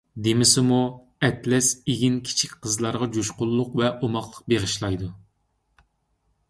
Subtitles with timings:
[0.27, 0.77] دېمىسىمۇ،
[1.27, 5.13] ئەتلەس ئېگىن كىچىك قىزلارغا جۇشقۇنلۇق ۋە ئوماقلىق بېغىشلايدۇ.